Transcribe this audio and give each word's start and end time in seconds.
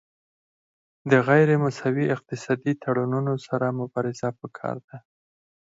د 1.11 1.11
غیر 1.27 1.49
مساوي 1.63 2.05
اقتصادي 2.15 2.73
تړونونو 2.83 3.33
سره 3.47 3.75
مبارزه 3.79 4.29
پکار 4.39 4.75
ده 4.87 4.97